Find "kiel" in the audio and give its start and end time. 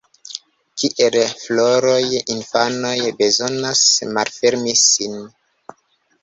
0.83-1.17